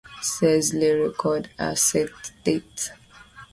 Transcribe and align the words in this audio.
C’est 0.23 0.73
le 0.73 1.09
record 1.09 1.43
à 1.59 1.75
cette 1.75 2.33
date. 2.43 2.91